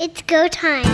[0.00, 0.84] It's go time.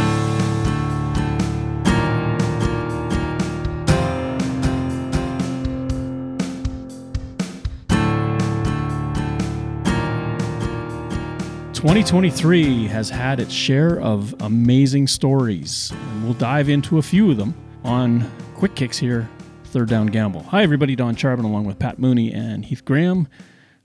[11.75, 17.02] Twenty twenty three has had its share of amazing stories, and we'll dive into a
[17.02, 19.29] few of them on Quick Kicks here,
[19.64, 20.45] Third Down Gamble.
[20.45, 20.96] Hi, everybody.
[20.96, 23.29] Don Charbon along with Pat Mooney and Heath Graham.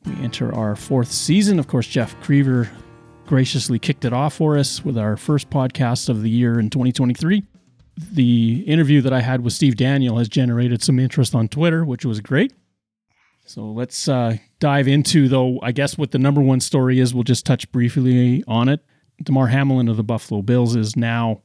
[0.05, 1.59] We enter our fourth season.
[1.59, 2.69] Of course, Jeff Creever
[3.29, 7.43] graciously kicked it off for us with our first podcast of the year in 2023.
[8.11, 12.03] The interview that I had with Steve Daniel has generated some interest on Twitter, which
[12.03, 12.53] was great.
[13.45, 17.13] So let's uh, dive into, though, I guess what the number one story is.
[17.13, 18.83] We'll just touch briefly on it.
[19.21, 21.43] Damar Hamlin of the Buffalo Bills is now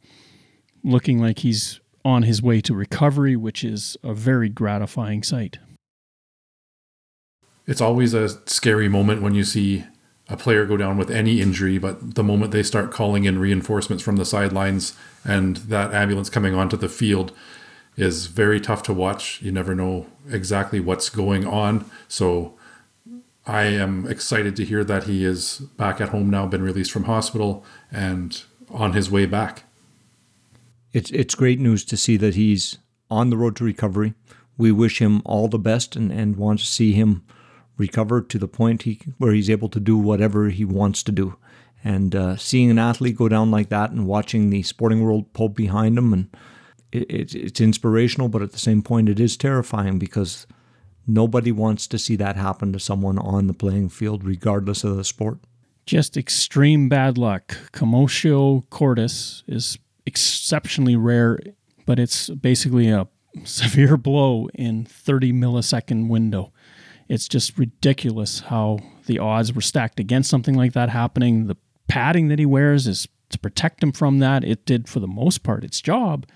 [0.84, 5.59] looking like he's on his way to recovery, which is a very gratifying sight.
[7.66, 9.84] It's always a scary moment when you see
[10.28, 14.02] a player go down with any injury, but the moment they start calling in reinforcements
[14.02, 17.33] from the sidelines and that ambulance coming onto the field
[17.97, 19.41] is very tough to watch.
[19.42, 21.89] You never know exactly what's going on.
[22.08, 22.55] So
[23.47, 27.05] I am excited to hear that he is back at home now, been released from
[27.05, 29.64] hospital and on his way back.
[30.92, 32.78] It's it's great news to see that he's
[33.11, 34.14] on the road to recovery.
[34.56, 37.25] We wish him all the best and, and want to see him
[37.77, 41.36] recover to the point he, where he's able to do whatever he wants to do.
[41.83, 45.50] And uh, seeing an athlete go down like that and watching the sporting world pull
[45.50, 46.36] behind him, and
[46.92, 50.47] it, it, it's inspirational, but at the same point, it is terrifying because
[51.06, 55.05] nobody wants to see that happen to someone on the playing field, regardless of the
[55.05, 55.39] sport.
[55.84, 57.58] Just extreme bad luck.
[57.72, 61.39] Commotio cordis is exceptionally rare,
[61.84, 63.06] but it's basically a
[63.45, 66.50] severe blow in 30 millisecond window
[67.08, 71.46] it's just ridiculous how the odds were stacked against something like that happening.
[71.46, 71.56] The
[71.88, 74.44] padding that he wears is to protect him from that.
[74.44, 76.27] It did, for the most part, its job.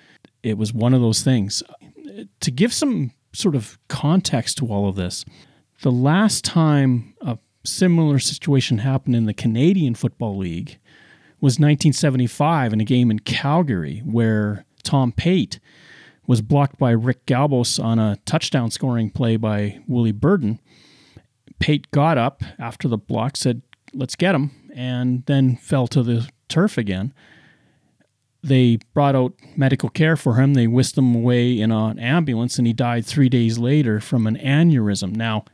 [0.43, 1.63] It was one of those things.
[2.41, 5.25] To give some sort of context to all of this,
[5.83, 10.79] the last time a similar situation happened in the Canadian Football League
[11.41, 15.61] was 1975 in a game in Calgary where Tom Pate
[16.29, 20.61] was blocked by Rick Galbos on a touchdown scoring play by Willie Burden.
[21.59, 23.63] Pate got up after the block, said,
[23.95, 27.15] Let's get him, and then fell to the turf again.
[28.43, 30.53] They brought out medical care for him.
[30.53, 34.37] They whisked him away in an ambulance, and he died three days later from an
[34.37, 35.17] aneurysm.
[35.17, 35.47] Now,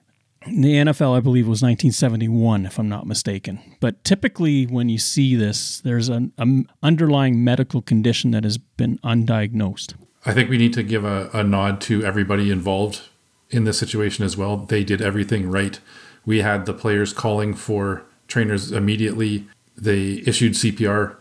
[0.47, 3.61] the NFL, I believe, was 1971, if I'm not mistaken.
[3.79, 8.99] But typically, when you see this, there's an, an underlying medical condition that has been
[8.99, 9.95] undiagnosed.
[10.25, 13.03] I think we need to give a, a nod to everybody involved
[13.51, 14.57] in this situation as well.
[14.57, 15.79] They did everything right.
[16.25, 19.47] We had the players calling for trainers immediately.
[19.77, 21.17] They issued CPR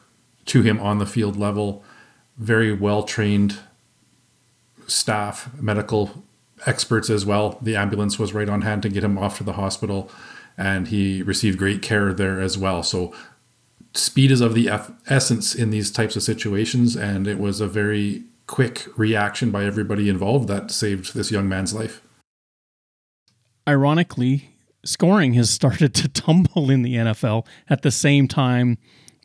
[0.45, 1.83] to him on the field level.
[2.37, 3.59] Very well trained
[4.87, 6.23] staff, medical
[6.65, 7.57] experts as well.
[7.61, 10.09] The ambulance was right on hand to get him off to the hospital,
[10.57, 12.83] and he received great care there as well.
[12.83, 13.13] So,
[13.93, 14.69] speed is of the
[15.07, 20.09] essence in these types of situations, and it was a very quick reaction by everybody
[20.09, 22.01] involved that saved this young man's life.
[23.67, 28.77] Ironically, scoring has started to tumble in the NFL at the same time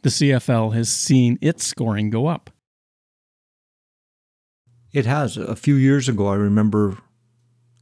[0.03, 2.51] the CFL has seen its scoring go up.
[4.93, 5.37] It has.
[5.37, 6.99] A few years ago, I remember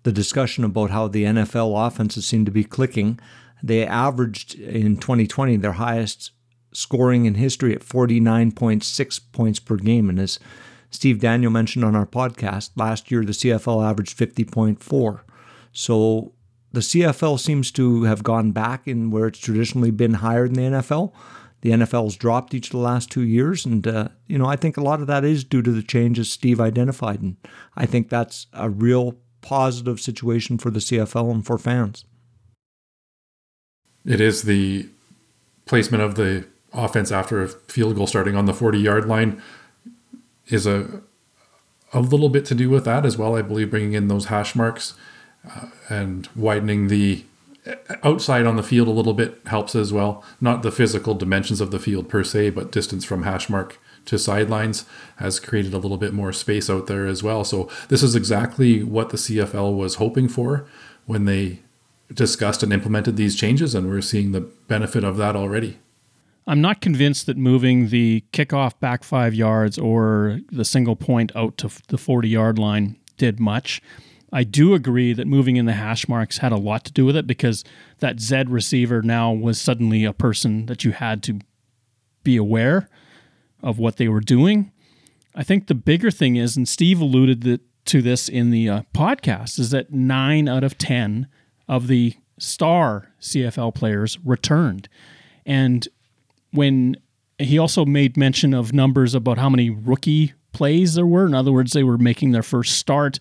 [0.02, 3.20] the discussion about how the NFL offenses seem to be clicking.
[3.62, 6.32] They averaged in 2020 their highest
[6.72, 10.08] scoring in history at 49.6 points per game.
[10.08, 10.38] And as
[10.96, 15.20] Steve Daniel mentioned on our podcast, last year the CFL averaged 50.4.
[15.70, 16.32] So
[16.72, 20.78] the CFL seems to have gone back in where it's traditionally been higher than the
[20.78, 21.12] NFL.
[21.60, 24.78] The NFL's dropped each of the last two years, and uh, you know I think
[24.78, 27.36] a lot of that is due to the changes Steve identified, and
[27.76, 32.06] I think that's a real positive situation for the CFL and for fans.
[34.06, 34.88] It is the
[35.66, 39.42] placement of the offense after a field goal starting on the 40 yard line
[40.48, 41.02] is a
[41.92, 43.36] a little bit to do with that as well.
[43.36, 44.94] I believe bringing in those hash marks
[45.48, 47.24] uh, and widening the
[48.02, 50.24] outside on the field a little bit helps as well.
[50.40, 54.18] Not the physical dimensions of the field per se, but distance from hash mark to
[54.18, 54.84] sidelines
[55.16, 57.44] has created a little bit more space out there as well.
[57.44, 60.66] So this is exactly what the CFL was hoping for
[61.06, 61.60] when they
[62.12, 65.78] discussed and implemented these changes, and we're seeing the benefit of that already.
[66.46, 71.56] I'm not convinced that moving the kickoff back five yards or the single point out
[71.58, 73.82] to the 40 yard line did much.
[74.32, 77.16] I do agree that moving in the hash marks had a lot to do with
[77.16, 77.64] it because
[77.98, 81.40] that Z receiver now was suddenly a person that you had to
[82.22, 82.88] be aware
[83.62, 84.72] of what they were doing.
[85.34, 89.58] I think the bigger thing is, and Steve alluded to this in the uh, podcast,
[89.58, 91.28] is that nine out of 10
[91.68, 94.88] of the star CFL players returned.
[95.44, 95.86] And
[96.56, 96.96] when
[97.38, 101.52] he also made mention of numbers about how many rookie plays there were, in other
[101.52, 103.18] words, they were making their first start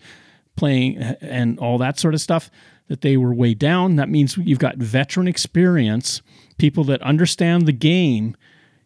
[0.56, 2.50] playing and all that sort of stuff,
[2.88, 3.96] that they were way down.
[3.96, 6.22] That means you've got veteran experience,
[6.56, 8.36] people that understand the game.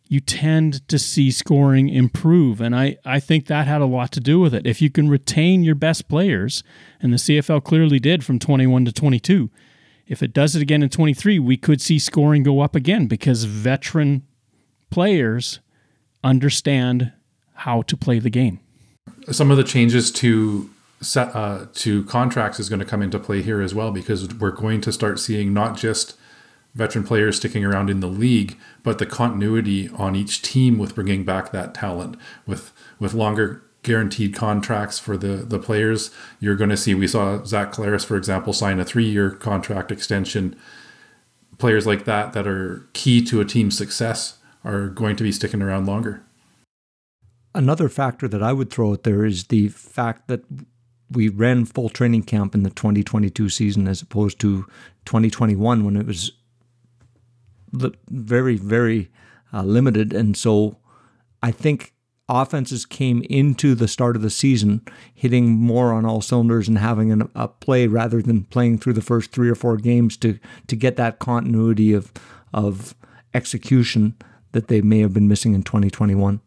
[0.09, 2.61] You tend to see scoring improve.
[2.61, 4.67] And I, I think that had a lot to do with it.
[4.67, 6.65] If you can retain your best players,
[7.01, 9.51] and the CFL clearly did from 21 to 22,
[10.09, 13.45] if it does it again in 23, we could see scoring go up again because
[13.45, 14.27] veteran
[14.91, 15.61] players
[16.23, 17.13] understand
[17.55, 18.61] how to play the game.
[19.31, 20.71] Some of the changes to
[21.01, 24.51] set, uh, to contracts is going to come into play here as well because we're
[24.51, 26.17] going to start seeing not just
[26.75, 31.25] veteran players sticking around in the league, but the continuity on each team with bringing
[31.25, 32.17] back that talent
[32.47, 36.11] with with longer guaranteed contracts for the the players.
[36.39, 36.95] You're going to see.
[36.95, 40.57] We saw Zach Collaros, for example, sign a three year contract extension.
[41.59, 45.63] Players like that that are key to a team's success are going to be sticking
[45.63, 46.23] around longer.
[47.55, 50.45] Another factor that I would throw out there is the fact that
[51.11, 54.67] we ran full training camp in the 2022 season as opposed to
[55.07, 56.33] 2021 when it was
[57.73, 59.11] very, very
[59.53, 60.13] uh, limited.
[60.13, 60.77] And so
[61.43, 61.93] I think
[62.29, 67.11] offenses came into the start of the season hitting more on all cylinders and having
[67.11, 70.77] an, a play rather than playing through the first three or four games to to
[70.77, 72.13] get that continuity of
[72.55, 72.95] of
[73.35, 74.15] execution
[74.53, 76.41] that they may have been missing in 2021.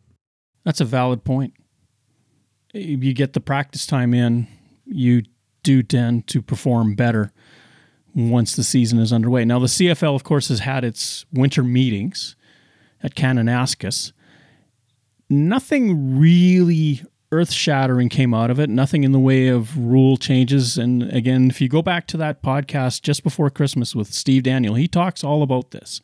[0.63, 1.53] That's a valid point.
[2.73, 4.47] You get the practice time in,
[4.85, 5.23] you
[5.61, 7.31] do tend to perform better
[8.15, 9.45] once the season is underway.
[9.45, 12.35] Now, the CFL, of course, has had its winter meetings
[13.01, 14.11] at Kananaskis
[15.33, 20.77] nothing really earth shattering came out of it, nothing in the way of rule changes.
[20.77, 24.75] And again, if you go back to that podcast just before Christmas with Steve Daniel,
[24.75, 25.99] he talks all about this.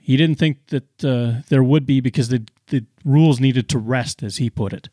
[0.00, 4.22] He didn't think that uh, there would be because the, the rules needed to rest,
[4.22, 4.88] as he put it.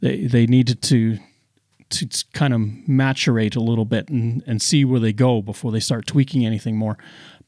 [0.00, 1.18] They, they needed to
[1.90, 5.80] to kind of maturate a little bit and, and see where they go before they
[5.80, 6.96] start tweaking anything more.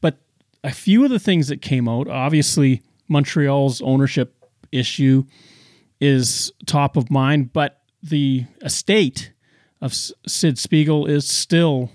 [0.00, 0.18] But
[0.64, 4.34] a few of the things that came out, obviously, Montreal's ownership
[4.72, 5.24] issue
[6.00, 9.32] is top of mind, but the estate
[9.80, 11.90] of Sid Spiegel is still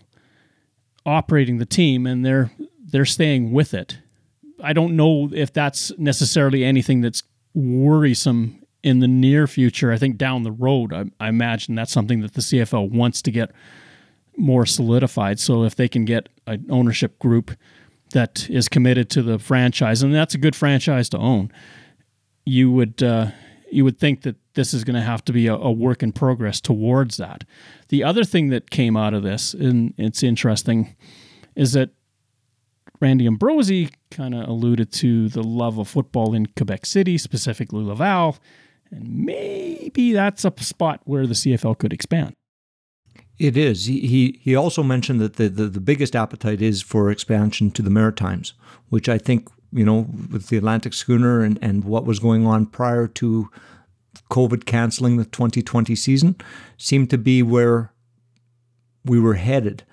[1.05, 2.51] operating the team and they're
[2.89, 3.99] they're staying with it.
[4.63, 7.23] I don't know if that's necessarily anything that's
[7.53, 9.91] worrisome in the near future.
[9.91, 13.31] I think down the road, I, I imagine that's something that the CFL wants to
[13.31, 13.51] get
[14.37, 15.39] more solidified.
[15.39, 17.51] So if they can get an ownership group
[18.11, 21.51] that is committed to the franchise, and that's a good franchise to own,
[22.45, 23.31] you would uh,
[23.69, 26.13] you would think that this is going to have to be a, a, work in
[26.13, 27.43] progress towards that.
[27.89, 30.95] The other thing that came out of this, and it's interesting,
[31.55, 31.89] is that
[32.99, 38.37] Randy Ambrosie kind of alluded to the love of football in Quebec City, specifically Laval,
[38.91, 42.33] and maybe that's a spot where the CFL could expand.
[43.37, 43.85] It is.
[43.85, 47.83] He he, he also mentioned that the, the, the biggest appetite is for expansion to
[47.83, 48.53] the Maritimes,
[48.89, 52.65] which I think you know, with the Atlantic schooner and, and what was going on
[52.65, 53.49] prior to
[54.31, 56.35] COVID canceling the 2020 season,
[56.77, 57.91] seemed to be where
[59.05, 59.83] we were headed.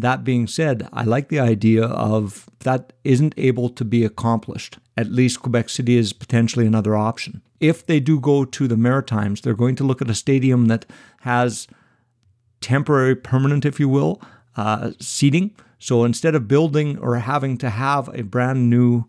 [0.00, 4.78] That being said, I like the idea of that isn't able to be accomplished.
[4.96, 7.42] At least Quebec City is potentially another option.
[7.60, 10.86] If they do go to the Maritimes, they're going to look at a stadium that
[11.20, 11.68] has
[12.60, 14.22] temporary, permanent, if you will,
[14.56, 15.54] uh, seating.
[15.78, 19.06] So instead of building or having to have a brand new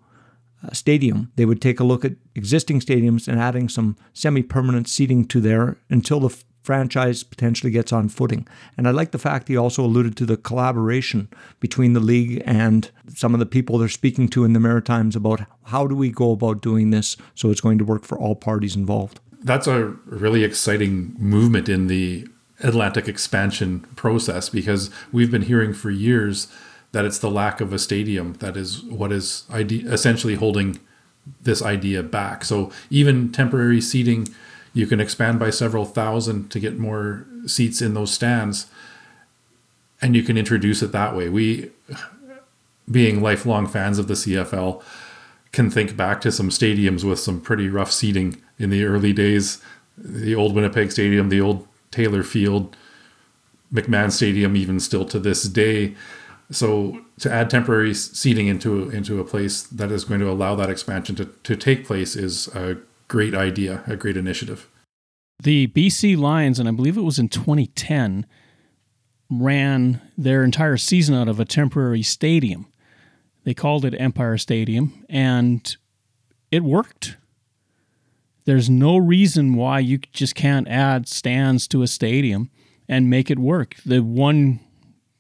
[0.64, 1.32] uh, stadium.
[1.38, 5.42] They would take a look at existing stadiums and adding some semi permanent seating to
[5.42, 8.48] there until the franchise potentially gets on footing.
[8.78, 11.28] And I like the fact he also alluded to the collaboration
[11.60, 15.42] between the league and some of the people they're speaking to in the Maritimes about
[15.66, 18.76] how do we go about doing this so it's going to work for all parties
[18.76, 19.20] involved.
[19.44, 22.28] That's a really exciting movement in the
[22.60, 26.48] Atlantic expansion process because we've been hearing for years
[26.92, 30.80] that it's the lack of a stadium that is what is essentially holding
[31.42, 32.44] this idea back.
[32.44, 34.28] So even temporary seating,
[34.74, 38.68] you can expand by several thousand to get more seats in those stands,
[40.02, 41.30] and you can introduce it that way.
[41.30, 41.72] We,
[42.90, 44.82] being lifelong fans of the CFL,
[45.52, 49.62] can think back to some stadiums with some pretty rough seating in the early days.
[49.98, 52.76] The old Winnipeg Stadium, the old Taylor Field,
[53.74, 55.96] McMahon Stadium, even still to this day
[56.52, 60.70] so to add temporary seating into into a place that is going to allow that
[60.70, 62.78] expansion to, to take place is a
[63.12, 64.70] great idea, a great initiative.
[65.44, 68.26] The BC Lions, and I believe it was in 2010,
[69.30, 72.68] ran their entire season out of a temporary stadium.
[73.44, 75.76] They called it Empire Stadium, and
[76.52, 77.18] it worked.
[78.46, 82.50] There's no reason why you just can't add stands to a stadium
[82.88, 83.76] and make it work.
[83.86, 84.62] The one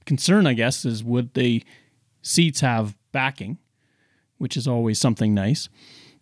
[0.06, 1.62] concern, I guess, is would the
[2.22, 3.58] seats have backing,
[4.38, 5.68] which is always something nice.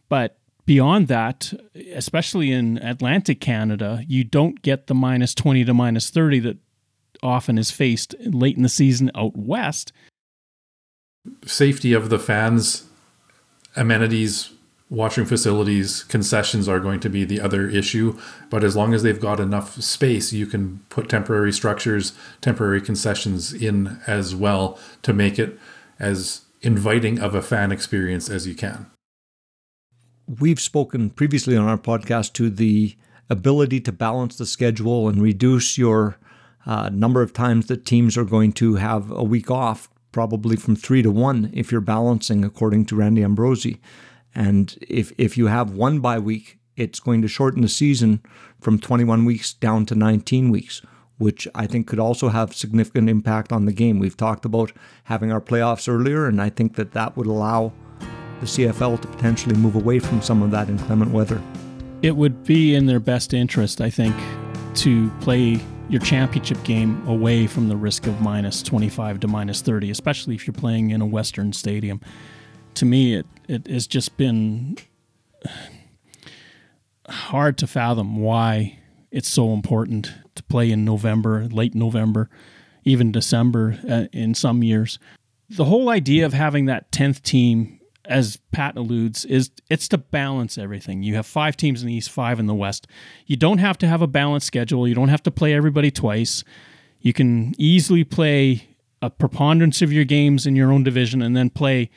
[0.10, 0.39] But
[0.70, 1.52] beyond that,
[1.96, 6.58] especially in Atlantic Canada, you don't get the minus 20 to minus 30 that
[7.24, 9.92] often is faced late in the season out west.
[11.44, 12.84] Safety of the fans,
[13.76, 14.52] amenities,
[14.92, 18.16] washroom facilities, concessions are going to be the other issue.
[18.52, 23.54] But as long as they've got enough space, you can put temporary structures, temporary concessions
[23.54, 25.58] in as well to make it
[25.98, 28.86] as inviting of a fan experience as you can.
[30.38, 32.96] We've spoken previously on our podcast to the
[33.32, 36.18] ability to balance the schedule and reduce your
[36.68, 40.76] uh, number of times that teams are going to have a week off, probably from
[40.76, 43.82] three to one if you're balancing, according to Randy Ambrosie.
[44.36, 48.22] And if, if you have one bye week, it's going to shorten the season
[48.62, 50.84] from 21 weeks down to 19 weeks,
[51.18, 53.98] which I think could also have significant impact on the game.
[53.98, 54.74] We've talked about
[55.06, 57.74] having our playoffs earlier, and I think that that would allow
[58.40, 61.42] the CFL to potentially move away from some of that inclement weather.
[62.02, 64.16] It would be in their best interest, I think,
[64.76, 69.90] to play your championship game away from the risk of minus 25 to minus 30,
[69.90, 72.00] especially if you're playing in a Western stadium.
[72.76, 74.78] To me, it, it has just been
[77.08, 78.78] hard to fathom why
[79.12, 82.30] it's so important to play in November, late November,
[82.86, 85.00] even December uh, in some years.
[85.50, 87.79] The whole idea of having that 10th team,
[88.10, 91.04] as Pat alludes, is it's to balance everything.
[91.04, 92.88] You have five teams in the East, five in the West.
[93.28, 94.88] You don't have to have a balanced schedule.
[94.88, 96.44] You don't have to play everybody twice.
[97.00, 98.68] You can easily play
[99.02, 101.90] a preponderance of your games in your own division and then play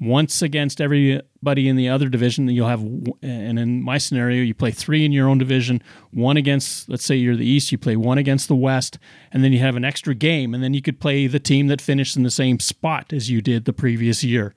[0.00, 2.48] once against everybody in the other division.
[2.48, 2.80] You'll have,
[3.20, 7.16] and in my scenario, you play three in your own division, one against, let's say
[7.16, 8.98] you're the East, you play one against the West,
[9.32, 11.80] and then you have an extra game, and then you could play the team that
[11.80, 14.54] finished in the same spot as you did the previous year.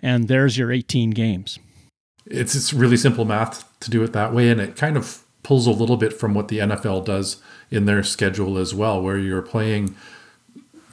[0.00, 1.58] And there's your 18 games.
[2.26, 5.66] It's, it's really simple math to do it that way, and it kind of pulls
[5.66, 7.38] a little bit from what the NFL does
[7.70, 9.94] in their schedule as well, where you're playing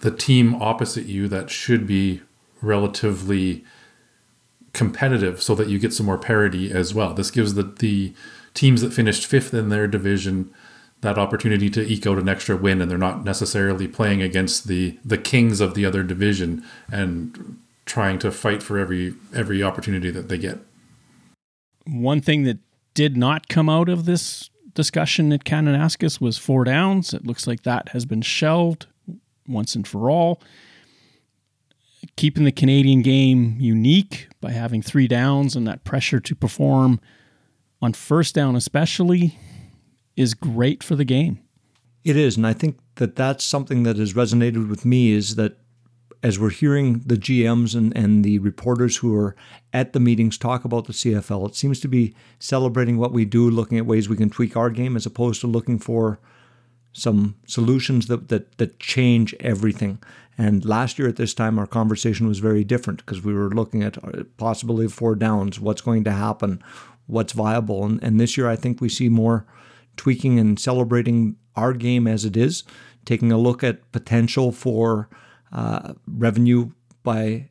[0.02, 2.22] the team opposite you that should be
[2.62, 3.64] relatively
[4.74, 7.14] competitive so that you get some more parity as well.
[7.14, 8.14] This gives the, the
[8.54, 10.54] teams that finished fifth in their division
[11.02, 14.98] that opportunity to eke out an extra win and they're not necessarily playing against the
[15.06, 20.30] the kings of the other division and trying to fight for every every opportunity that
[20.30, 20.60] they get.
[21.86, 22.58] One thing that
[22.94, 27.14] did not come out of this discussion at Kananaskis was four downs.
[27.14, 28.88] It looks like that has been shelved
[29.48, 30.42] once and for all
[32.16, 37.00] keeping the Canadian game unique by having three downs and that pressure to perform
[37.82, 39.38] on first down, especially,
[40.16, 41.40] is great for the game.
[42.04, 42.38] It is.
[42.38, 45.58] And I think that that's something that has resonated with me is that
[46.26, 49.36] as we're hearing the GMs and, and the reporters who are
[49.72, 53.48] at the meetings talk about the CFL, it seems to be celebrating what we do,
[53.48, 56.20] looking at ways we can tweak our game as opposed to looking for
[56.94, 60.00] some solutions that, that, that change everything.
[60.36, 63.84] And last year at this time, our conversation was very different because we were looking
[63.84, 66.60] at uh, possibly four downs, what's going to happen,
[67.06, 67.86] what's viable.
[67.86, 69.46] And, and this year, I think we see more
[69.96, 72.64] tweaking and celebrating our game as it is,
[73.06, 75.08] taking a look at potential for
[75.52, 76.72] uh, revenue
[77.04, 77.50] by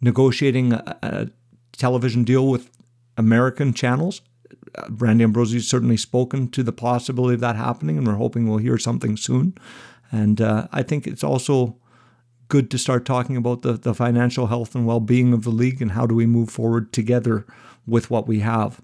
[0.00, 1.28] negotiating a, a
[1.72, 2.70] television deal with
[3.16, 4.20] American channels
[4.76, 8.58] uh, Randy Ambrosie certainly spoken to the possibility of that happening, and we're hoping we'll
[8.58, 9.56] hear something soon.
[10.10, 11.76] And uh, I think it's also
[12.48, 15.80] good to start talking about the, the financial health and well being of the league
[15.80, 17.46] and how do we move forward together
[17.86, 18.80] with what we have.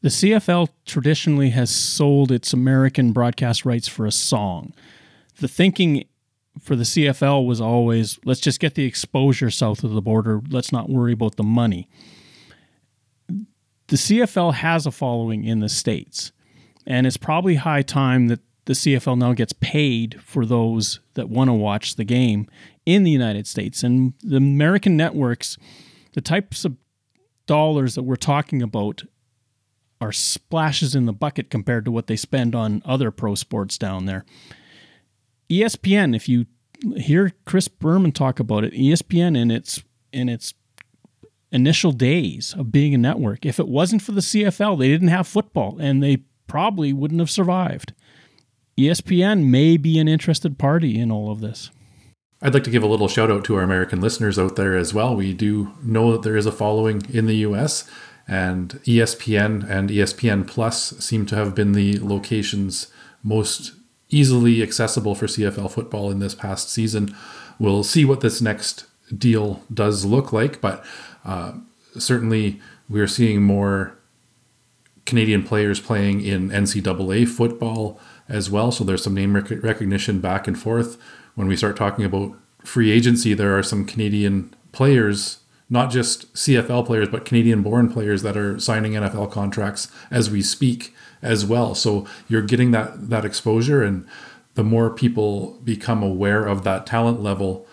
[0.00, 4.74] The CFL traditionally has sold its American broadcast rights for a song.
[5.38, 6.04] The thinking
[6.60, 10.72] for the CFL was always let's just get the exposure south of the border, let's
[10.72, 11.88] not worry about the money.
[13.88, 16.32] The CFL has a following in the States,
[16.86, 21.48] and it's probably high time that the CFL now gets paid for those that want
[21.48, 22.48] to watch the game
[22.86, 23.82] in the United States.
[23.82, 25.58] And the American networks,
[26.12, 26.76] the types of
[27.46, 29.02] dollars that we're talking about
[30.00, 34.06] are splashes in the bucket compared to what they spend on other pro sports down
[34.06, 34.24] there.
[35.50, 36.46] ESPN, if you
[36.96, 39.82] hear Chris Berman talk about it, ESPN in its
[40.12, 40.54] in its
[41.50, 43.44] initial days of being a network.
[43.44, 47.30] If it wasn't for the CFL, they didn't have football and they probably wouldn't have
[47.30, 47.92] survived.
[48.78, 51.70] ESPN may be an interested party in all of this.
[52.40, 54.92] I'd like to give a little shout out to our American listeners out there as
[54.92, 55.14] well.
[55.14, 57.88] We do know that there is a following in the US,
[58.26, 62.88] and ESPN and ESPN Plus seem to have been the locations
[63.22, 63.72] most
[64.12, 67.14] easily accessible for CFL football in this past season.
[67.58, 70.84] We'll see what this next deal does look like, but
[71.24, 71.52] uh,
[71.98, 73.96] certainly we're seeing more
[75.06, 78.70] Canadian players playing in NCAA football as well.
[78.70, 80.96] So there's some name rec- recognition back and forth.
[81.34, 85.38] When we start talking about free agency, there are some Canadian players,
[85.68, 90.42] not just CFL players, but Canadian born players that are signing NFL contracts as we
[90.42, 91.74] speak as well.
[91.74, 94.06] So you're getting that that exposure and
[94.54, 97.66] the more people become aware of that talent level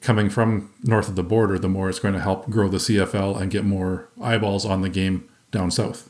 [0.00, 3.40] coming from north of the border, the more it's going to help grow the CFL
[3.40, 6.08] and get more eyeballs on the game down south.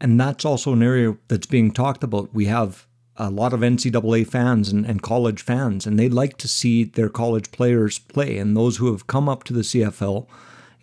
[0.00, 2.34] And that's also an area that's being talked about.
[2.34, 2.86] We have
[3.16, 7.08] a lot of NCAA fans and, and college fans, and they like to see their
[7.08, 8.38] college players play.
[8.38, 10.26] And those who have come up to the CFL,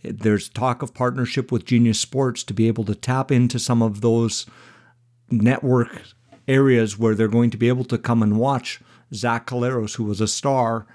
[0.03, 4.01] there's talk of partnership with Genius Sports to be able to tap into some of
[4.01, 4.45] those
[5.29, 6.01] network
[6.47, 8.79] areas where they're going to be able to come and watch
[9.13, 10.85] Zach Collaros, who was a star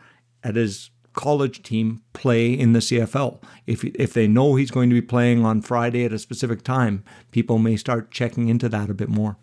[0.43, 3.43] at his college team, play in the CFL.
[3.67, 7.05] If, if they know he's going to be playing on Friday at a specific time,
[7.31, 9.37] people may start checking into that a bit more.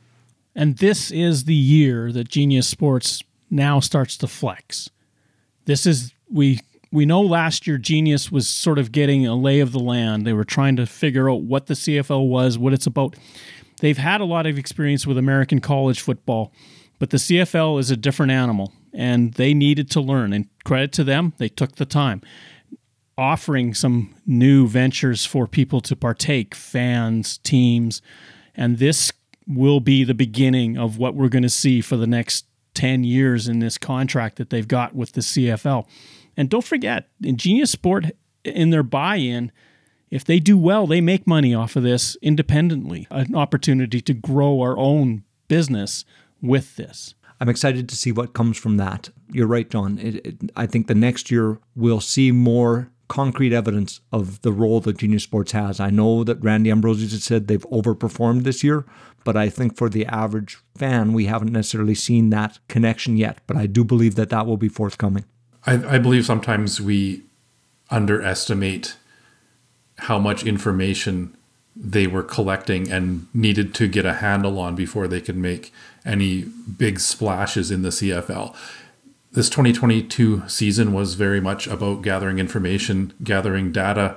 [0.56, 4.90] And this is the year that Genius Sports now starts to flex.
[5.66, 6.60] This is we
[6.92, 10.26] we know last year Genius was sort of getting a lay of the land.
[10.26, 13.16] They were trying to figure out what the CFL was, what it's about.
[13.80, 16.52] They've had a lot of experience with American college football,
[17.00, 21.04] but the CFL is a different animal and they needed to learn and credit to
[21.04, 22.22] them, they took the time
[23.18, 28.02] offering some new ventures for people to partake, fans, teams,
[28.56, 29.12] and this
[29.48, 33.48] will be the beginning of what we're going to see for the next 10 years
[33.48, 35.88] in this contract that they've got with the CFL.
[36.36, 38.06] And don't forget, Ingenious Sport
[38.44, 39.52] in their buy-in,
[40.10, 43.08] if they do well, they make money off of this independently.
[43.12, 46.06] An opportunity to grow our own business
[46.42, 47.16] with this.
[47.40, 49.10] I'm excited to see what comes from that.
[49.32, 50.00] You're right, John.
[50.00, 54.80] It, it, I think the next year we'll see more concrete evidence of the role
[54.82, 55.80] that Genius Sports has.
[55.80, 58.86] I know that Randy Ambrosie has said they've overperformed this year,
[59.24, 63.40] but I think for the average fan, we haven't necessarily seen that connection yet.
[63.48, 65.26] But I do believe that that will be forthcoming.
[65.66, 67.24] I, I believe sometimes we
[67.90, 68.96] underestimate
[70.00, 71.36] how much information
[71.76, 75.72] they were collecting and needed to get a handle on before they could make
[76.06, 76.42] any
[76.78, 78.56] big splashes in the CFL
[79.38, 84.16] this 2022 season was very much about gathering information, gathering data.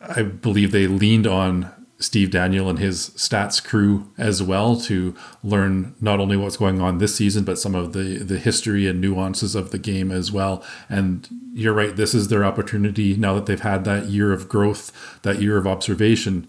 [0.00, 5.94] I believe they leaned on Steve Daniel and his stats crew as well to learn
[6.00, 9.54] not only what's going on this season, but some of the, the history and nuances
[9.54, 10.64] of the game as well.
[10.88, 15.20] And you're right, this is their opportunity now that they've had that year of growth,
[15.22, 16.48] that year of observation,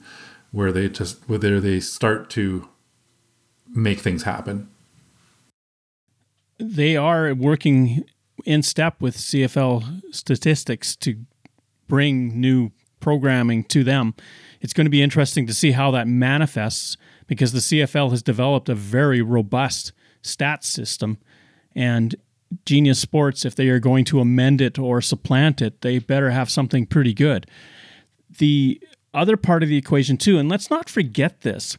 [0.51, 2.67] where they just where they start to
[3.75, 4.69] make things happen
[6.59, 8.03] they are working
[8.45, 11.17] in step with CFL statistics to
[11.87, 14.15] bring new programming to them.
[14.63, 16.97] It's going to be interesting to see how that manifests
[17.27, 19.91] because the CFL has developed a very robust
[20.23, 21.19] stats system
[21.75, 22.15] and
[22.65, 26.49] Genius Sports if they are going to amend it or supplant it, they better have
[26.49, 27.47] something pretty good.
[28.37, 28.81] The
[29.13, 31.77] other part of the equation too, and let's not forget this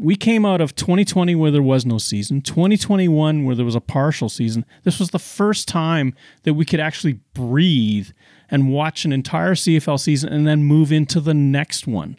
[0.00, 3.82] we came out of 2020 where there was no season, 2021 where there was a
[3.82, 4.64] partial season.
[4.82, 8.08] This was the first time that we could actually breathe
[8.50, 12.18] and watch an entire CFL season and then move into the next one.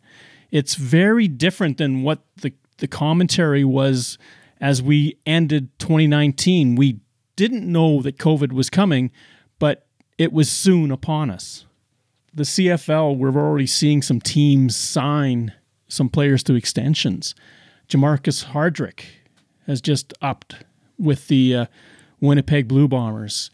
[0.52, 4.20] It's very different than what the, the commentary was
[4.60, 6.76] as we ended 2019.
[6.76, 7.00] We
[7.36, 9.10] didn't know that COVID was coming,
[9.58, 9.88] but
[10.20, 11.66] it was soon upon us.
[12.32, 15.54] The CFL, we're already seeing some teams sign
[15.88, 17.34] some players to extensions.
[17.92, 19.04] Jermarcus Hardrick
[19.68, 20.64] has just upped
[20.98, 21.66] with the uh,
[22.22, 23.52] Winnipeg Blue Bombers.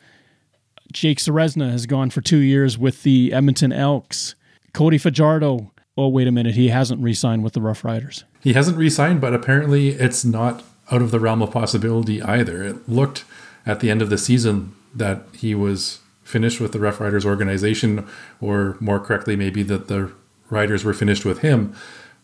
[0.93, 4.36] Jake Ceresna has gone for two years with the Edmonton Elks.
[4.73, 8.26] Cody Fajardo, oh, wait a minute, he hasn't re signed with the Rough Riders.
[8.39, 12.63] He hasn't re signed, but apparently it's not out of the realm of possibility either.
[12.63, 13.26] It looked
[13.65, 18.08] at the end of the season that he was finished with the Rough Riders organization,
[18.39, 20.12] or more correctly, maybe that the
[20.52, 21.76] Riders were finished with him.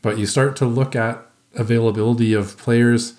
[0.04, 3.14] But you start to look at availability of players,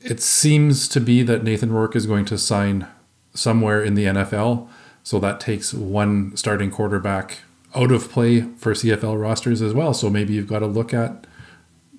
[0.00, 2.86] it seems to be that Nathan Rourke is going to sign
[3.34, 4.68] somewhere in the NFL.
[5.02, 7.38] So that takes one starting quarterback
[7.74, 9.94] out of play for CFL rosters as well.
[9.94, 11.26] So maybe you've got to look at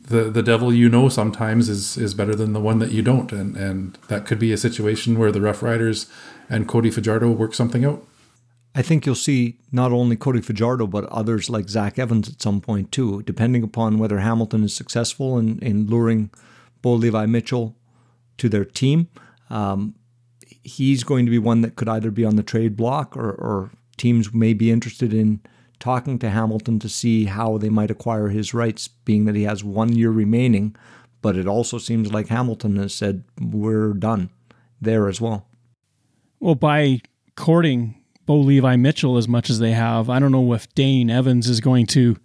[0.09, 3.31] the the devil you know sometimes is is better than the one that you don't,
[3.31, 6.07] and and that could be a situation where the Rough Riders
[6.49, 8.03] and Cody Fajardo work something out.
[8.75, 12.61] I think you'll see not only Cody Fajardo, but others like Zach Evans at some
[12.61, 16.29] point too, depending upon whether Hamilton is successful in, in luring
[16.81, 17.75] Bo Levi Mitchell
[18.37, 19.09] to their team.
[19.49, 19.95] Um,
[20.63, 23.71] he's going to be one that could either be on the trade block or, or
[23.97, 25.41] teams may be interested in
[25.79, 29.63] talking to Hamilton to see how they might acquire his rights, being that he has
[29.63, 30.75] one year remaining.
[31.21, 34.29] But it also seems like Hamilton has said, we're done
[34.79, 35.47] there as well.
[36.39, 37.01] Well, by
[37.35, 37.98] courting
[38.29, 40.07] Bo Levi Mitchell as much as they have.
[40.07, 42.15] I don't know if Dane Evans is going to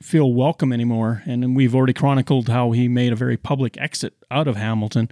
[0.00, 1.24] feel welcome anymore.
[1.26, 5.10] And we've already chronicled how he made a very public exit out of Hamilton.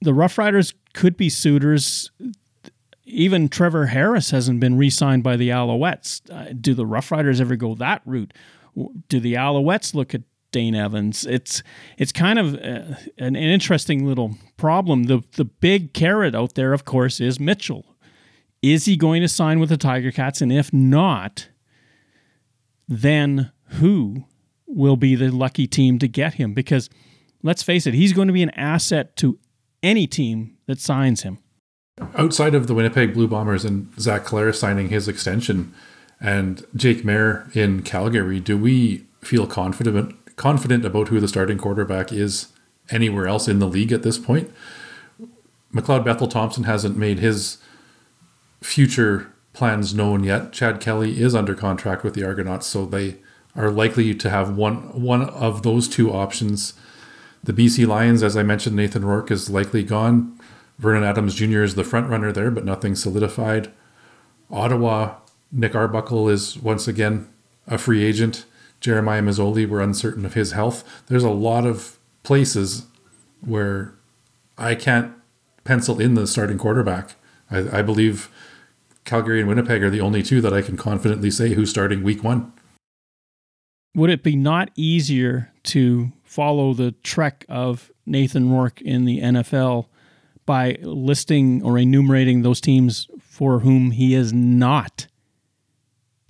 [0.00, 2.10] The Rough Riders could be suitors.
[3.04, 6.28] Even Trevor Harris hasn't been re signed by the Alouettes.
[6.28, 8.34] Uh, do the Rough Riders ever go that route?
[9.08, 11.24] Do the Alouettes look at Dane Evans?
[11.24, 11.62] It's
[11.96, 15.04] it's kind of uh, an, an interesting little problem.
[15.04, 17.95] The the big carrot out there, of course, is Mitchell,
[18.72, 20.40] is he going to sign with the Tiger Cats?
[20.40, 21.48] And if not,
[22.88, 24.24] then who
[24.66, 26.54] will be the lucky team to get him?
[26.54, 26.90] Because
[27.42, 29.38] let's face it, he's going to be an asset to
[29.82, 31.38] any team that signs him.
[32.14, 35.72] Outside of the Winnipeg Blue Bombers and Zach Collaros signing his extension
[36.20, 42.12] and Jake Maier in Calgary, do we feel confident confident about who the starting quarterback
[42.12, 42.48] is
[42.90, 44.50] anywhere else in the league at this point?
[45.74, 47.58] McLeod Bethel Thompson hasn't made his
[48.62, 50.52] future plans known yet.
[50.52, 53.16] Chad Kelly is under contract with the Argonauts, so they
[53.54, 56.74] are likely to have one one of those two options.
[57.42, 60.38] The BC Lions, as I mentioned, Nathan Rourke is likely gone.
[60.78, 61.62] Vernon Adams Jr.
[61.62, 63.70] is the front runner there, but nothing solidified.
[64.50, 65.16] Ottawa,
[65.50, 67.28] Nick Arbuckle is once again
[67.66, 68.44] a free agent.
[68.80, 70.84] Jeremiah Masoli, we're uncertain of his health.
[71.06, 72.86] There's a lot of places
[73.40, 73.94] where
[74.58, 75.12] I can't
[75.64, 77.14] pencil in the starting quarterback.
[77.50, 78.28] I, I believe
[79.06, 82.22] Calgary and Winnipeg are the only two that I can confidently say who's starting week
[82.22, 82.52] one.
[83.94, 89.86] Would it be not easier to follow the trek of Nathan Rourke in the NFL
[90.44, 95.06] by listing or enumerating those teams for whom he is not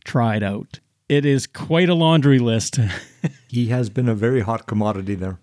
[0.05, 0.79] tried out?
[1.09, 2.79] It is quite a laundry list.
[3.49, 5.41] he has been a very hot commodity there.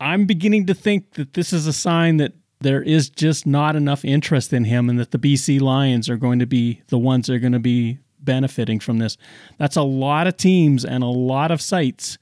[0.00, 4.04] I'm beginning to think that this is a sign that there is just not enough
[4.04, 7.34] interest in him and that the BC Lions are going to be the ones that
[7.34, 9.16] are going to be benefiting from this.
[9.58, 12.18] That's a lot of teams and a lot of sites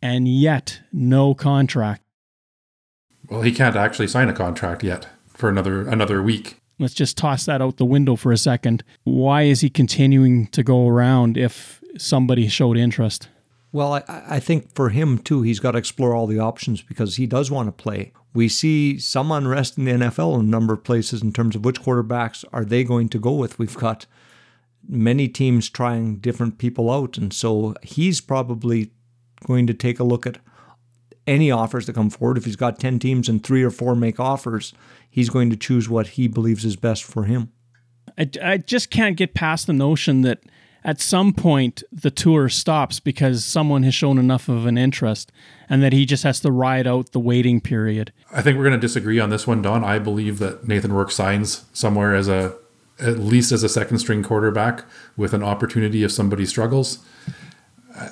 [0.00, 2.02] and yet no contract.
[3.28, 6.58] Well, he can't actually sign a contract yet for another another week.
[6.78, 8.84] Let's just toss that out the window for a second.
[9.04, 13.28] Why is he continuing to go around if somebody showed interest?
[13.74, 17.16] Well, I, I think for him too, he's got to explore all the options because
[17.16, 18.12] he does want to play.
[18.32, 21.64] We see some unrest in the NFL in a number of places in terms of
[21.64, 23.58] which quarterbacks are they going to go with.
[23.58, 24.06] We've got
[24.88, 28.92] many teams trying different people out, and so he's probably
[29.44, 30.38] going to take a look at
[31.26, 32.38] any offers that come forward.
[32.38, 34.72] If he's got 10 teams and three or four make offers,
[35.10, 37.50] he's going to choose what he believes is best for him.
[38.16, 40.44] I, I just can't get past the notion that
[40.84, 45.32] at some point the tour stops because someone has shown enough of an interest
[45.68, 48.12] and that he just has to ride out the waiting period.
[48.32, 49.82] I think we're going to disagree on this one, Don.
[49.82, 52.54] I believe that Nathan Rourke signs somewhere as a
[53.00, 54.84] at least as a second string quarterback
[55.16, 56.98] with an opportunity if somebody struggles.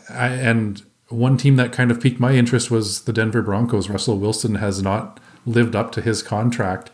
[0.09, 3.89] I, and one team that kind of piqued my interest was the Denver Broncos.
[3.89, 6.91] Russell Wilson has not lived up to his contract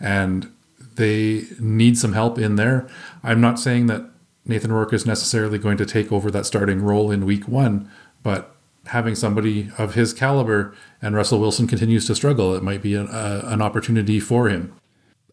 [0.00, 0.50] and
[0.94, 2.88] they need some help in there.
[3.22, 4.10] I'm not saying that
[4.44, 7.90] Nathan Rourke is necessarily going to take over that starting role in week one,
[8.22, 8.54] but
[8.86, 13.08] having somebody of his caliber and Russell Wilson continues to struggle, it might be an,
[13.08, 14.74] uh, an opportunity for him.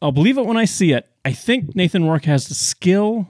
[0.01, 1.09] I'll believe it when I see it.
[1.23, 3.27] I think Nathan Rourke has the skill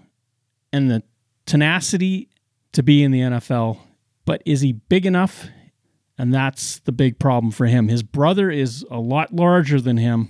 [0.74, 1.04] and the
[1.46, 2.30] tenacity
[2.74, 3.78] to be in the NFL,
[4.26, 5.48] but is he big enough?
[6.18, 7.88] And that's the big problem for him.
[7.88, 10.30] His brother is a lot larger than him.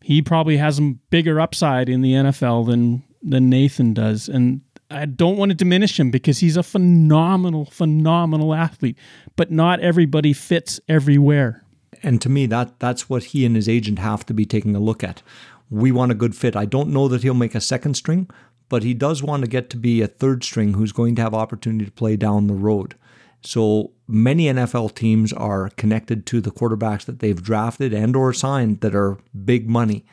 [0.00, 4.28] He probably has a bigger upside in the NFL than than Nathan does.
[4.28, 8.96] And I don't want to diminish him because he's a phenomenal, phenomenal athlete,
[9.36, 11.64] but not everybody fits everywhere.
[12.02, 14.80] And to me, that that's what he and his agent have to be taking a
[14.80, 15.22] look at.
[15.70, 16.56] We want a good fit.
[16.56, 18.30] I don't know that he'll make a second string,
[18.68, 21.34] but he does want to get to be a third string who's going to have
[21.34, 22.94] opportunity to play down the road.
[23.42, 28.80] So many NFL teams are connected to the quarterbacks that they've drafted and or signed
[28.80, 30.04] that are big money.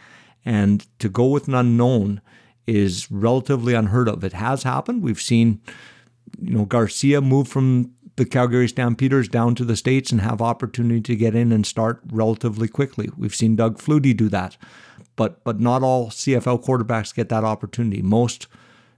[0.43, 2.21] And to go with an unknown
[2.67, 4.23] is relatively unheard of.
[4.23, 5.01] It has happened.
[5.01, 5.62] We've seen,
[6.39, 11.01] you know, Garcia move from the Calgary Stampeders down to the States and have opportunity
[11.01, 13.10] to get in and start relatively quickly.
[13.17, 14.58] We've seen Doug Flutie do that.
[15.15, 18.01] But but not all CFL quarterbacks get that opportunity.
[18.01, 18.47] Most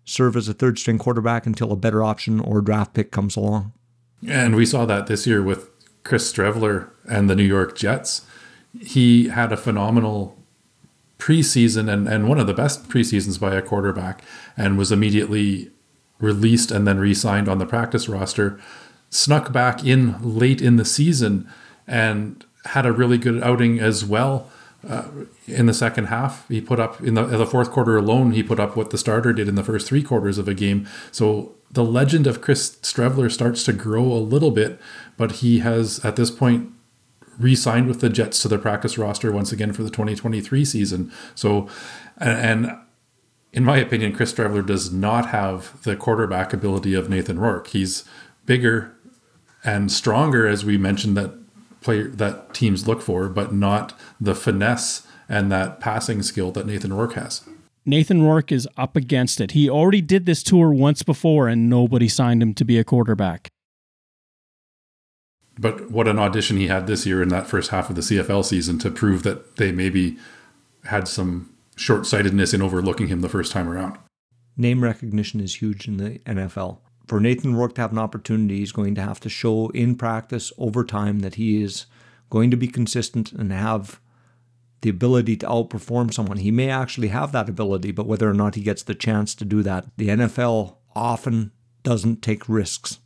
[0.03, 3.73] serve as a third string quarterback until a better option or draft pick comes along.
[4.27, 5.69] And we saw that this year with
[6.03, 8.25] Chris Streveler and the New York Jets.
[8.79, 10.36] He had a phenomenal
[11.17, 14.23] preseason and, and one of the best preseasons by a quarterback
[14.55, 15.71] and was immediately
[16.19, 18.59] released and then re signed on the practice roster.
[19.09, 21.49] Snuck back in late in the season
[21.87, 24.49] and had a really good outing as well.
[24.87, 25.05] Uh,
[25.47, 28.31] in the second half, he put up in the, in the fourth quarter alone.
[28.31, 30.87] He put up what the starter did in the first three quarters of a game.
[31.11, 34.79] So the legend of Chris Streveler starts to grow a little bit,
[35.17, 36.71] but he has at this point
[37.39, 41.11] re-signed with the Jets to the practice roster once again for the 2023 season.
[41.35, 41.67] So,
[42.17, 42.77] and,
[43.53, 47.67] in my opinion, Chris Streveler does not have the quarterback ability of Nathan Rourke.
[47.67, 48.03] He's
[48.45, 48.95] bigger
[49.63, 51.33] and stronger, as we mentioned that
[51.81, 56.93] player that teams look for, but not the finesse and that passing skill that Nathan
[56.93, 57.47] Rourke has.
[57.85, 59.51] Nathan Rourke is up against it.
[59.51, 63.49] He already did this tour once before and nobody signed him to be a quarterback.
[65.59, 68.45] But what an audition he had this year in that first half of the CFL
[68.45, 70.17] season to prove that they maybe
[70.85, 73.97] had some short sightedness in overlooking him the first time around.
[74.55, 76.79] Name recognition is huge in the NFL.
[77.07, 80.51] For Nathan Rourke to have an opportunity, he's going to have to show in practice
[80.57, 81.85] over time that he is
[82.29, 84.01] going to be consistent and have
[84.81, 86.37] the ability to outperform someone.
[86.37, 89.45] He may actually have that ability, but whether or not he gets the chance to
[89.45, 91.51] do that, the NFL often
[91.83, 92.99] doesn't take risks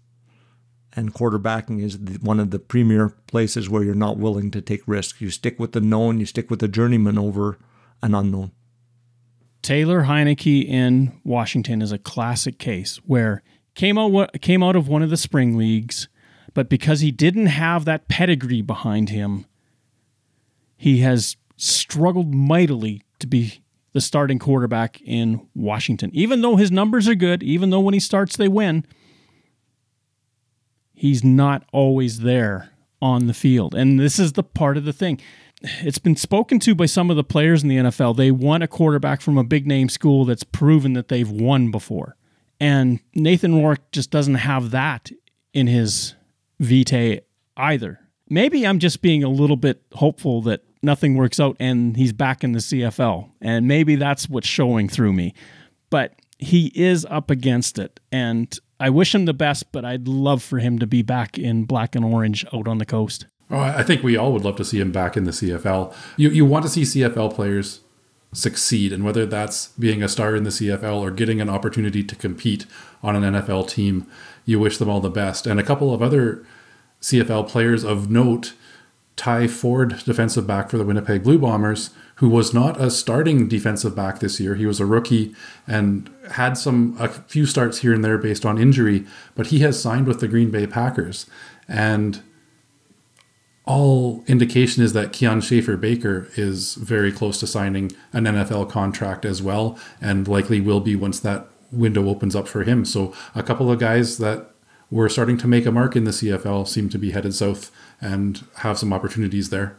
[0.93, 5.21] and quarterbacking is one of the premier places where you're not willing to take risks.
[5.21, 7.57] You stick with the known, you stick with the journeyman over
[8.01, 8.51] an unknown.
[9.61, 13.43] Taylor Heinicke in Washington is a classic case where
[13.75, 16.07] came out came out of one of the spring leagues,
[16.53, 19.45] but because he didn't have that pedigree behind him,
[20.75, 23.61] he has struggled mightily to be
[23.93, 26.09] the starting quarterback in Washington.
[26.13, 28.85] Even though his numbers are good, even though when he starts they win,
[31.01, 32.69] he's not always there
[33.01, 33.73] on the field.
[33.73, 35.19] And this is the part of the thing.
[35.81, 38.15] It's been spoken to by some of the players in the NFL.
[38.15, 42.17] They want a quarterback from a big name school that's proven that they've won before.
[42.59, 45.09] And Nathan Rourke just doesn't have that
[45.55, 46.13] in his
[46.59, 47.21] vitae
[47.57, 47.99] either.
[48.29, 52.43] Maybe I'm just being a little bit hopeful that nothing works out and he's back
[52.43, 53.31] in the CFL.
[53.41, 55.33] And maybe that's what's showing through me.
[55.89, 57.99] But he is up against it.
[58.11, 61.65] And I wish him the best, but I'd love for him to be back in
[61.65, 63.27] black and orange out on the coast.
[63.51, 65.93] Oh, I think we all would love to see him back in the CFL.
[66.17, 67.81] You you want to see CFL players
[68.33, 72.15] succeed, and whether that's being a star in the CFL or getting an opportunity to
[72.15, 72.65] compete
[73.03, 74.07] on an NFL team,
[74.45, 75.45] you wish them all the best.
[75.45, 76.43] And a couple of other
[77.01, 78.53] CFL players of note
[79.15, 83.95] Ty Ford, defensive back for the Winnipeg Blue Bombers, who was not a starting defensive
[83.95, 84.53] back this year.
[84.53, 85.33] He was a rookie
[85.65, 89.81] and had some a few starts here and there based on injury, but he has
[89.81, 91.25] signed with the Green Bay Packers.
[91.67, 92.21] And
[93.65, 99.25] all indication is that Kian Schaffer Baker is very close to signing an NFL contract
[99.25, 102.85] as well, and likely will be once that window opens up for him.
[102.85, 104.51] So a couple of guys that
[104.91, 108.45] were starting to make a mark in the CFL seem to be headed south and
[108.57, 109.77] have some opportunities there.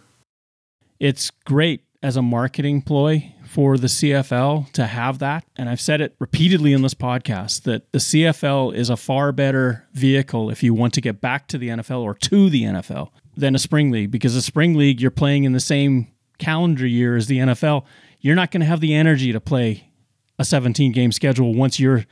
[0.99, 5.45] It's great as a marketing ploy for the CFL to have that.
[5.57, 9.87] And I've said it repeatedly in this podcast that the CFL is a far better
[9.93, 13.55] vehicle if you want to get back to the NFL or to the NFL than
[13.55, 17.27] a spring league because a spring league you're playing in the same calendar year as
[17.27, 17.85] the NFL.
[18.21, 19.91] You're not going to have the energy to play
[20.39, 22.05] a 17 game schedule once you're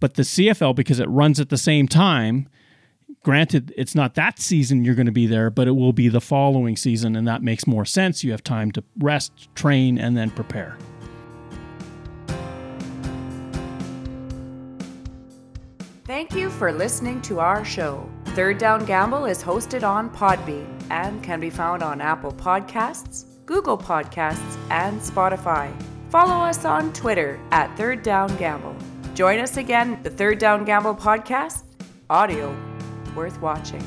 [0.00, 2.48] but the CFL because it runs at the same time
[3.26, 6.20] Granted, it's not that season you're going to be there, but it will be the
[6.20, 8.22] following season, and that makes more sense.
[8.22, 10.78] You have time to rest, train, and then prepare.
[16.04, 18.08] Thank you for listening to our show.
[18.26, 23.76] Third Down Gamble is hosted on Podbean and can be found on Apple Podcasts, Google
[23.76, 25.74] Podcasts, and Spotify.
[26.10, 28.76] Follow us on Twitter at Third Down Gamble.
[29.16, 31.64] Join us again, the Third Down Gamble podcast,
[32.08, 32.56] audio
[33.16, 33.82] worth watching.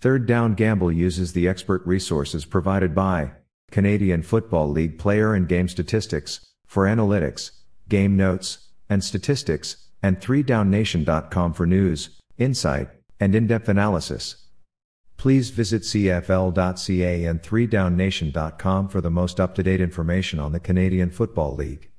[0.00, 3.32] Third Down Gamble uses the expert resources provided by
[3.70, 7.50] Canadian Football League player and game statistics for analytics,
[7.88, 12.88] game notes, and statistics and 3downnation.com for news, insight,
[13.20, 14.49] and in-depth analysis.
[15.20, 21.89] Please visit cfl.ca and 3downnation.com for the most up-to-date information on the Canadian Football League.